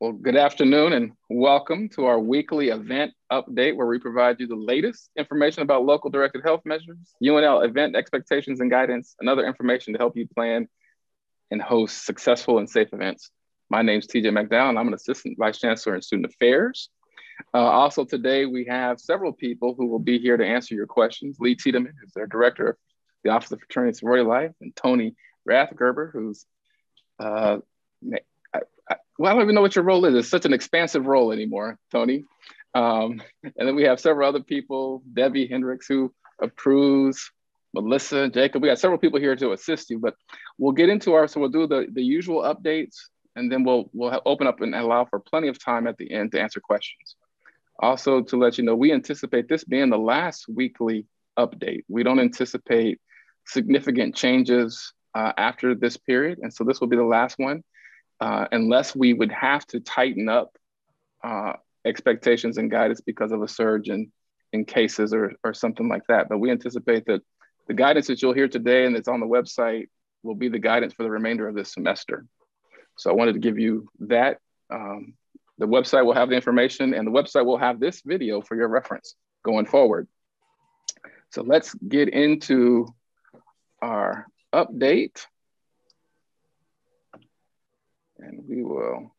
[0.00, 4.56] Well, good afternoon and welcome to our weekly event update where we provide you the
[4.56, 9.92] latest information about local directed health measures, UNL event expectations and guidance, and other information
[9.92, 10.66] to help you plan
[11.50, 13.30] and host successful and safe events.
[13.68, 16.88] My name is TJ McDowell and I'm an Assistant Vice Chancellor in Student Affairs.
[17.52, 21.36] Uh, also today, we have several people who will be here to answer your questions.
[21.40, 22.76] Lee Tiedemann, who's our Director of
[23.22, 25.14] the Office of Fraternity and Sorority Life, and Tony
[25.46, 26.46] Rathgerber, who's
[27.18, 27.58] uh,
[29.20, 30.14] well, I don't even know what your role is.
[30.14, 32.24] It's such an expansive role anymore, Tony.
[32.74, 36.10] Um, and then we have several other people, Debbie Hendricks, who
[36.40, 37.30] approves,
[37.74, 38.62] Melissa, Jacob.
[38.62, 40.14] We got several people here to assist you, but
[40.56, 42.96] we'll get into our, so we'll do the, the usual updates
[43.36, 46.32] and then we'll, we'll open up and allow for plenty of time at the end
[46.32, 47.16] to answer questions.
[47.78, 51.04] Also to let you know, we anticipate this being the last weekly
[51.38, 51.84] update.
[51.88, 52.98] We don't anticipate
[53.46, 56.38] significant changes uh, after this period.
[56.40, 57.62] And so this will be the last one,
[58.20, 60.56] uh, unless we would have to tighten up
[61.24, 61.54] uh,
[61.84, 64.10] expectations and guidance because of a surge in,
[64.52, 66.28] in cases or, or something like that.
[66.28, 67.22] But we anticipate that
[67.68, 69.88] the guidance that you'll hear today and that's on the website
[70.22, 72.26] will be the guidance for the remainder of this semester.
[72.96, 74.38] So I wanted to give you that.
[74.70, 75.14] Um,
[75.58, 78.68] the website will have the information and the website will have this video for your
[78.68, 80.08] reference going forward.
[81.32, 82.86] So let's get into
[83.82, 85.24] our update.
[88.22, 89.14] And we will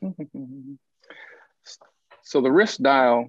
[2.22, 3.28] so the risk dial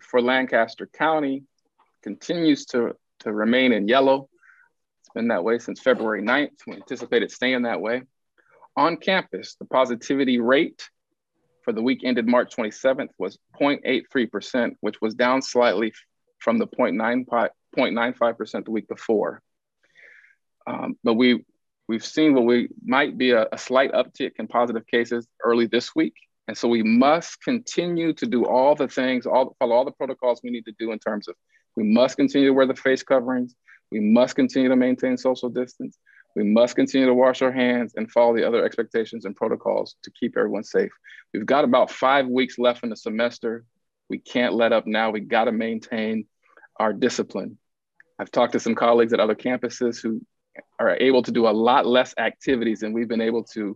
[0.00, 1.44] for Lancaster County
[2.02, 4.28] continues to, to remain in yellow.
[5.00, 6.50] It's been that way since February 9th.
[6.66, 8.02] We anticipate it staying that way.
[8.76, 10.88] On campus, the positivity rate
[11.62, 15.92] for the week ended March 27th was 0.83%, which was down slightly
[16.42, 19.42] from the 0.95% the week before.
[20.66, 21.44] Um, but we,
[21.88, 25.94] we've seen what we might be a, a slight uptick in positive cases early this
[25.94, 26.14] week.
[26.48, 30.40] And so we must continue to do all the things, all follow all the protocols
[30.42, 31.36] we need to do in terms of
[31.76, 33.54] we must continue to wear the face coverings.
[33.90, 35.96] We must continue to maintain social distance.
[36.34, 40.10] We must continue to wash our hands and follow the other expectations and protocols to
[40.10, 40.90] keep everyone safe.
[41.32, 43.64] We've got about five weeks left in the semester.
[44.12, 45.08] We can't let up now.
[45.08, 46.26] We got to maintain
[46.76, 47.56] our discipline.
[48.18, 50.20] I've talked to some colleagues at other campuses who
[50.78, 53.74] are able to do a lot less activities than we've been able to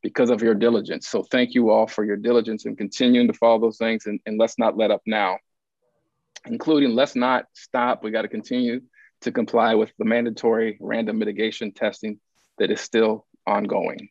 [0.00, 1.08] because of your diligence.
[1.08, 4.38] So thank you all for your diligence and continuing to follow those things and, and
[4.38, 5.38] let's not let up now,
[6.46, 8.04] including let's not stop.
[8.04, 8.82] We got to continue
[9.22, 12.20] to comply with the mandatory random mitigation testing
[12.58, 14.10] that is still ongoing.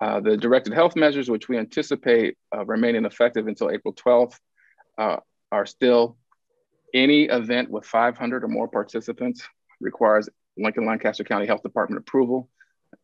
[0.00, 4.38] Uh, the directed health measures, which we anticipate uh, remaining effective until April 12th,
[4.96, 5.16] uh,
[5.50, 6.16] are still
[6.94, 9.46] any event with 500 or more participants
[9.80, 12.48] requires Lincoln Lancaster County Health Department approval.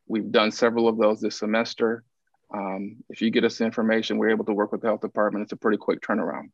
[0.07, 2.05] We've done several of those this semester.
[2.53, 5.45] Um, if you get us information, we're able to work with the health department.
[5.45, 6.51] It's a pretty quick turnaround.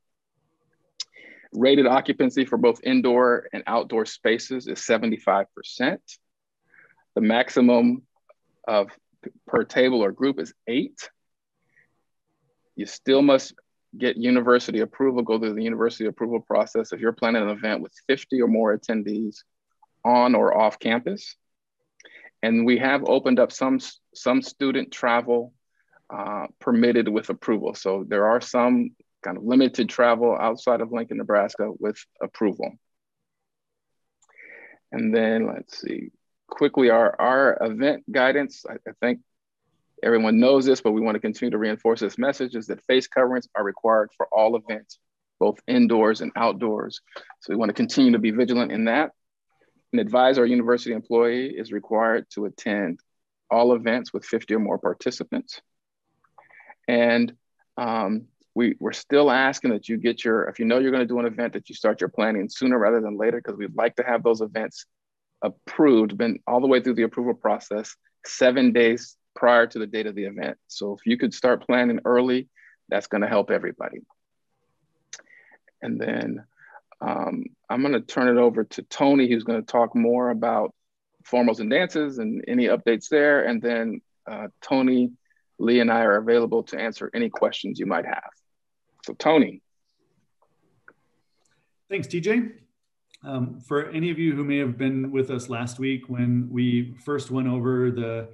[1.52, 5.46] Rated occupancy for both indoor and outdoor spaces is 75%.
[7.14, 8.02] The maximum
[8.68, 8.90] of
[9.46, 11.10] per table or group is eight.
[12.76, 13.54] You still must
[13.96, 17.92] get university approval, go through the university approval process if you're planning an event with
[18.06, 19.38] 50 or more attendees
[20.04, 21.36] on or off campus.
[22.42, 23.80] And we have opened up some,
[24.14, 25.52] some student travel
[26.08, 27.74] uh, permitted with approval.
[27.74, 28.90] So there are some
[29.22, 32.72] kind of limited travel outside of Lincoln, Nebraska with approval.
[34.92, 36.10] And then let's see,
[36.60, 39.20] quickly our, our event guidance, I, I think
[40.02, 43.06] everyone knows this, but we want to continue to reinforce this message is that face
[43.06, 44.98] coverings are required for all events,
[45.38, 47.00] both indoors and outdoors.
[47.40, 49.12] So we want to continue to be vigilant in that.
[49.94, 53.00] An advisor or university employee is required to attend
[53.50, 55.62] all events with 50 or more participants.
[56.86, 57.32] And
[57.78, 61.14] um, we, we're still asking that you get your, if you know you're going to
[61.14, 63.96] do an event, that you start your planning sooner rather than later, because we'd like
[63.96, 64.84] to have those events
[65.42, 67.96] approved, been all the way through the approval process,
[68.26, 70.58] seven days prior to the date of the event.
[70.68, 72.48] So if you could start planning early,
[72.88, 74.00] that's going to help everybody.
[75.82, 76.44] And then
[77.00, 80.74] um, I'm going to turn it over to Tony, who's going to talk more about
[81.24, 83.44] formals and dances and any updates there.
[83.44, 84.00] And then
[84.30, 85.12] uh, Tony,
[85.58, 88.30] Lee, and I are available to answer any questions you might have.
[89.04, 89.62] So, Tony.
[91.88, 92.59] Thanks, TJ.
[93.22, 96.94] Um, for any of you who may have been with us last week when we
[97.04, 98.28] first went over the,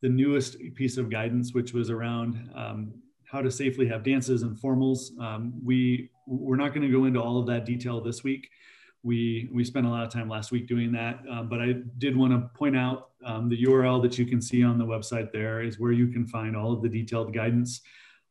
[0.00, 2.92] the newest piece of guidance, which was around um,
[3.24, 7.20] how to safely have dances and formals, um, we, we're not going to go into
[7.20, 8.48] all of that detail this week.
[9.02, 11.20] we we spent a lot of time last week doing that.
[11.30, 14.62] Um, but I did want to point out um, the URL that you can see
[14.62, 15.32] on the website.
[15.32, 17.80] There is where you can find all of the detailed guidance.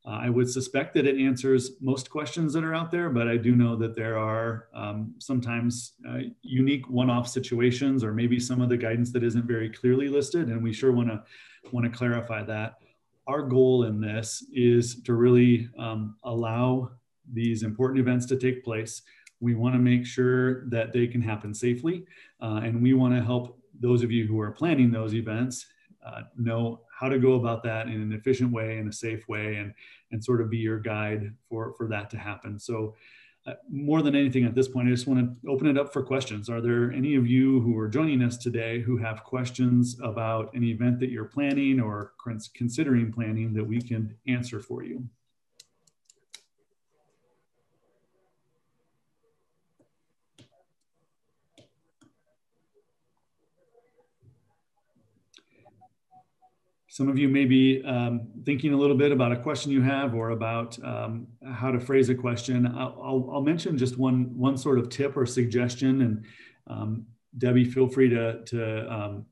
[0.06, 3.38] Uh, I would suspect that it answers most questions that are out there, but I
[3.38, 8.69] do know that there are um, sometimes uh, unique one-off situations, or maybe some of
[8.69, 11.24] the guidance that isn't very clearly listed, and we sure want to
[11.71, 12.77] want to clarify that.
[13.27, 16.92] Our goal in this is to really um, allow
[17.31, 19.03] these important events to take place
[19.42, 22.06] we want to make sure that they can happen safely.
[22.42, 25.65] Uh, and we want to help those of you who are planning those events
[26.06, 29.56] uh, know how to go about that in an efficient way, in a safe way,
[29.56, 29.74] and,
[30.12, 32.59] and sort of be your guide for, for that to happen.
[32.59, 32.95] So
[33.48, 36.03] uh, more than anything at this point, I just want to open it up for
[36.03, 36.48] questions.
[36.48, 40.63] Are there any of you who are joining us today who have questions about an
[40.63, 42.13] event that you're planning or
[42.53, 45.03] considering planning that we can answer for you?
[56.91, 60.13] Some of you may be um, thinking a little bit about a question you have
[60.13, 62.67] or about um, how to phrase a question.
[62.67, 66.01] I'll, I'll, I'll, mention just one, one sort of tip or suggestion.
[66.01, 66.25] And
[66.67, 67.05] um,
[67.38, 69.25] Debbie, feel free to, to um,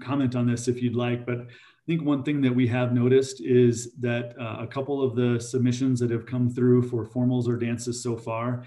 [0.00, 1.26] comment on this if you'd like.
[1.26, 5.14] But I think one thing that we have noticed is that uh, a couple of
[5.14, 8.64] the submissions that have come through for formals or dances so far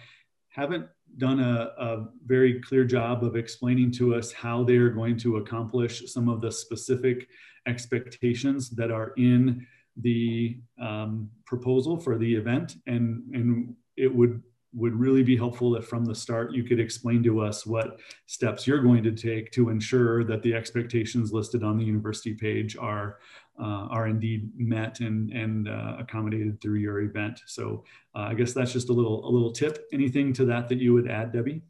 [0.50, 0.86] haven't
[1.18, 5.38] done a, a, very clear job of explaining to us how they are going to
[5.38, 7.28] accomplish some of the specific
[7.68, 9.66] expectations that are in
[10.02, 12.76] the um, proposal for the event.
[12.86, 14.44] And, and it would,
[14.74, 18.68] would really be helpful if from the start you could explain to us what steps
[18.68, 23.20] you're going to take to ensure that the expectations listed on the university page are
[23.60, 27.42] uh, are indeed met and, and uh, accommodated through your event.
[27.48, 27.84] So
[28.16, 29.88] uh, I guess that's just a little, a little tip.
[29.92, 31.64] Anything to that that you would add, Debbie?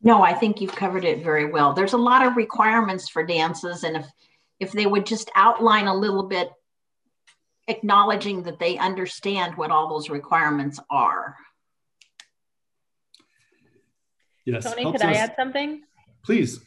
[0.00, 1.72] No, I think you've covered it very well.
[1.72, 4.06] There's a lot of requirements for dances, and if
[4.60, 6.50] if they would just outline a little bit,
[7.68, 11.36] acknowledging that they understand what all those requirements are.
[14.48, 14.64] Yes.
[14.64, 15.02] Tony, could us.
[15.02, 15.82] I add something?
[16.24, 16.60] Please.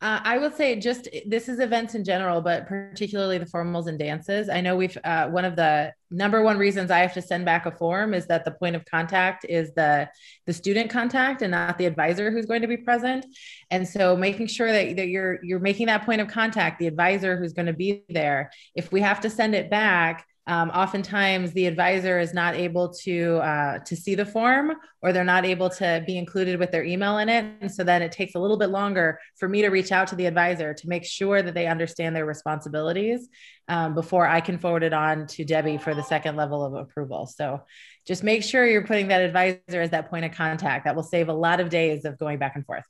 [0.00, 3.98] Uh, I will say just this is events in general, but particularly the formals and
[3.98, 4.48] dances.
[4.48, 7.66] I know we've uh, one of the number one reasons I have to send back
[7.66, 10.08] a form is that the point of contact is the
[10.46, 13.24] the student contact and not the advisor who's going to be present.
[13.70, 17.36] And so making sure that, that you're you're making that point of contact, the advisor
[17.36, 18.50] who's going to be there.
[18.74, 23.36] If we have to send it back, um, oftentimes the advisor is not able to
[23.36, 27.18] uh, to see the form or they're not able to be included with their email
[27.18, 27.44] in it.
[27.60, 30.16] And so then it takes a little bit longer for me to reach out to
[30.16, 33.28] the advisor to make sure that they understand their responsibilities
[33.68, 37.26] um, before i can forward it on to debbie for the second level of approval.
[37.26, 37.62] So
[38.04, 41.28] just make sure you're putting that advisor as that point of contact that will save
[41.28, 42.84] a lot of days of going back and forth.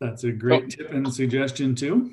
[0.00, 2.12] That's a great tip and suggestion too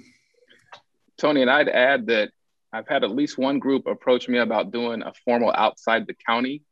[1.21, 2.31] Tony, and I'd add that
[2.73, 6.63] I've had at least one group approach me about doing a formal outside the county.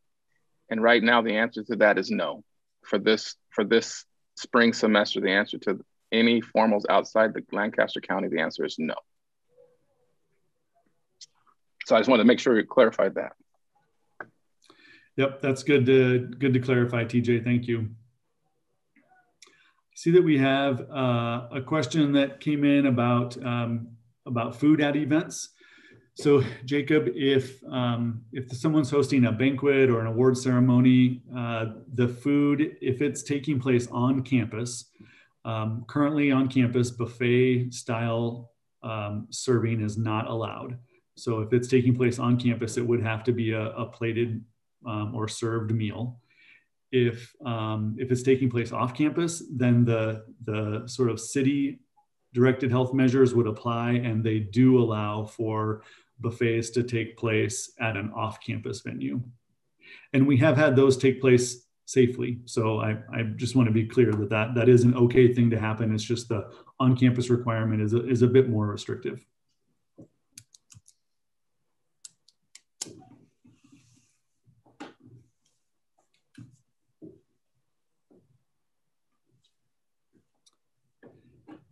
[0.71, 2.43] And right now the answer to that is no.
[2.83, 4.05] For this for this
[4.35, 5.79] spring semester, the answer to
[6.11, 8.95] any formals outside the Lancaster County, the answer is no.
[11.85, 13.33] So I just wanted to make sure we clarified that.
[15.17, 17.43] Yep, that's good to good to clarify, TJ.
[17.43, 17.89] Thank you.
[19.93, 23.89] see that we have uh, a question that came in about um,
[24.29, 25.49] about food at events.
[26.15, 32.09] So, Jacob, if um, if someone's hosting a banquet or an award ceremony, uh, the
[32.09, 34.91] food, if it's taking place on campus,
[35.45, 38.51] um, currently on campus, buffet style
[38.83, 40.77] um, serving is not allowed.
[41.15, 44.43] So, if it's taking place on campus, it would have to be a, a plated
[44.85, 46.19] um, or served meal.
[46.91, 51.79] If um, if it's taking place off campus, then the the sort of city
[52.33, 55.83] directed health measures would apply, and they do allow for
[56.19, 59.21] buffets to take place at an off campus venue.
[60.13, 62.39] And we have had those take place safely.
[62.45, 65.49] So I, I just want to be clear that, that that is an okay thing
[65.49, 65.93] to happen.
[65.93, 69.25] It's just the on campus requirement is a, is a bit more restrictive.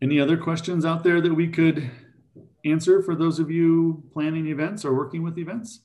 [0.08, 1.92] Any other questions out there that we could
[2.64, 5.82] answer for those of you planning events or working with events?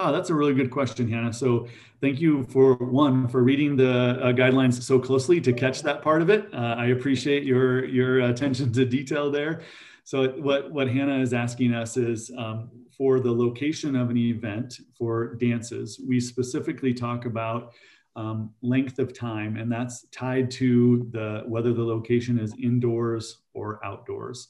[0.00, 1.32] Oh, that's a really good question, Hannah.
[1.32, 1.66] So
[2.00, 6.22] thank you for one, for reading the uh, guidelines so closely to catch that part
[6.22, 6.48] of it.
[6.54, 9.62] Uh, I appreciate your, your attention to detail there.
[10.04, 14.78] So what, what Hannah is asking us is, um, for the location of an event
[14.96, 17.72] for dances, we specifically talk about
[18.18, 23.78] um, length of time, and that's tied to the whether the location is indoors or
[23.84, 24.48] outdoors.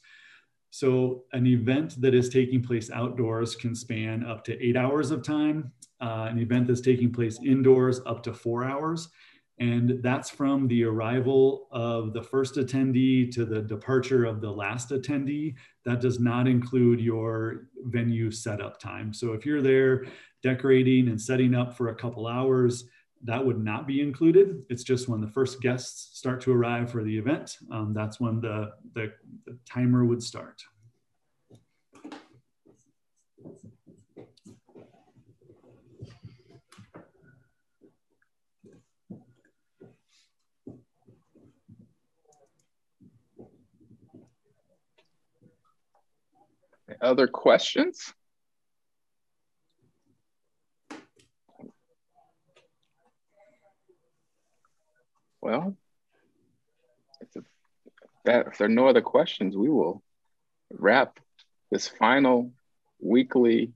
[0.71, 5.21] So an event that is taking place outdoors can span up to eight hours of
[5.21, 5.71] time.
[6.01, 9.09] Uh, an event that's taking place indoors up to four hours.
[9.59, 14.89] And that's from the arrival of the first attendee to the departure of the last
[14.91, 15.55] attendee.
[15.85, 19.13] That does not include your venue setup time.
[19.13, 20.05] So if you're there
[20.41, 22.85] decorating and setting up for a couple hours,
[23.23, 24.63] that would not be included.
[24.69, 28.39] It's just when the first guests start to arrive for the event, um, that's when
[28.39, 29.11] the, the,
[29.45, 30.61] the timer would start.
[47.01, 48.13] Other questions?
[55.41, 55.77] Well,
[57.21, 57.43] if,
[58.29, 60.03] that, if there are no other questions, we will
[60.71, 61.19] wrap
[61.71, 62.51] this final
[62.99, 63.73] weekly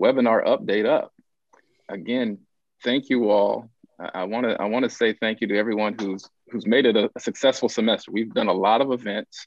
[0.00, 1.12] webinar update up.
[1.88, 2.38] Again,
[2.82, 3.70] thank you all.
[3.98, 6.96] I want to I want to say thank you to everyone who's who's made it
[6.96, 8.12] a, a, successful semester.
[8.12, 9.46] We've done a lot of events,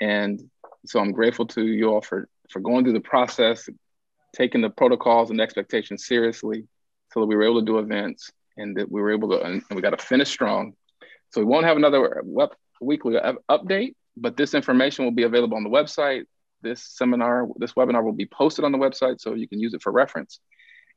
[0.00, 0.40] and
[0.86, 3.68] so I'm grateful to you all for for going through the process,
[4.34, 6.68] taking the protocols and expectations seriously,
[7.12, 9.62] so that we were able to do events and that we were able to, and
[9.70, 10.74] we got to finish strong.
[11.32, 12.50] So we won't have another web,
[12.80, 13.16] weekly
[13.50, 16.24] update, but this information will be available on the website.
[16.62, 19.82] This seminar, this webinar will be posted on the website so you can use it
[19.82, 20.40] for reference.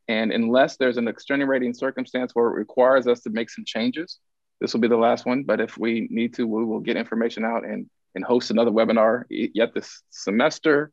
[0.07, 4.19] And unless there's an extenuating circumstance where it requires us to make some changes,
[4.59, 5.43] this will be the last one.
[5.43, 9.23] But if we need to, we will get information out and, and host another webinar
[9.29, 10.91] yet this semester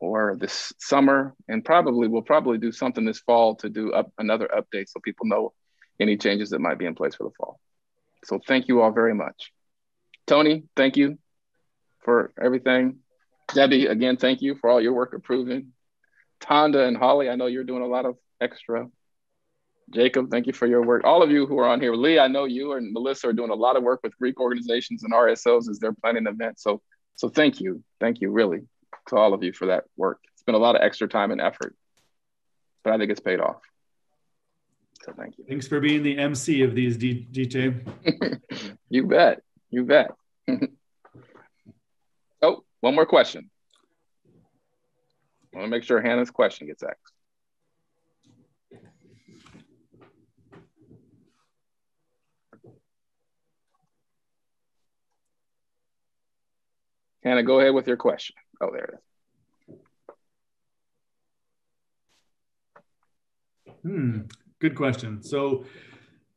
[0.00, 1.34] or this summer.
[1.46, 5.26] And probably we'll probably do something this fall to do up another update so people
[5.26, 5.52] know
[6.00, 7.60] any changes that might be in place for the fall.
[8.24, 9.52] So thank you all very much.
[10.30, 11.18] Tony, thank you
[12.04, 12.98] for everything.
[13.52, 15.72] Debbie, again, thank you for all your work approving.
[16.40, 18.86] Tonda and Holly, I know you're doing a lot of extra.
[19.92, 21.02] Jacob, thank you for your work.
[21.04, 23.50] All of you who are on here, Lee, I know you and Melissa are doing
[23.50, 26.62] a lot of work with Greek organizations and RSOs as they're planning events.
[26.62, 26.80] So,
[27.16, 28.60] so thank you, thank you really
[29.08, 30.20] to all of you for that work.
[30.34, 31.74] It's been a lot of extra time and effort,
[32.84, 33.62] but I think it's paid off.
[35.02, 35.44] So thank you.
[35.48, 38.40] Thanks for being the MC of these, D- DJ.
[38.90, 39.42] you bet.
[39.70, 40.12] You bet.
[42.42, 43.50] oh, one more question.
[45.52, 47.12] I want to make sure Hannah's question gets asked.
[57.22, 58.36] Hannah, go ahead with your question.
[58.60, 59.00] Oh, there it is.
[63.82, 64.20] Hmm.
[64.58, 65.22] Good question.
[65.22, 65.64] So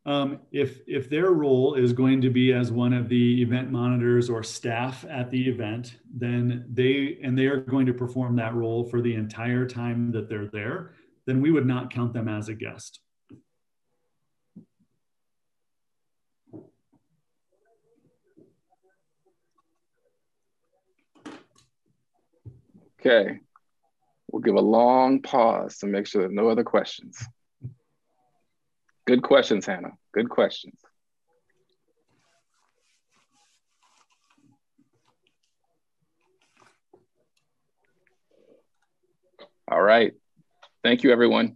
[0.06, 4.30] um, if if their role is going to be as one of the event monitors
[4.30, 8.84] or staff at the event, then they and they are going to perform that role
[8.84, 10.94] for the entire time that they're there,
[11.26, 13.00] then we would not count them as a guest.
[23.00, 23.40] Okay,
[24.32, 27.18] we'll give a long pause to make sure there are no other questions.
[29.06, 29.92] Good questions, Hannah.
[30.14, 30.80] Good questions.
[39.70, 40.14] All right.
[40.84, 41.54] Thank you, everyone.